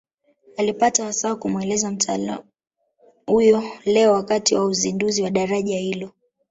Alipata 0.57 1.05
wasaa 1.05 1.29
wa 1.29 1.35
kumueleza 1.35 1.91
mtaalamu 1.91 2.43
huyo 3.25 3.63
leo 3.85 4.13
wakati 4.13 4.55
wa 4.55 4.65
uzinduzi 4.65 5.21
wa 5.23 5.29
daraja 5.29 5.77
hilo 5.77 6.11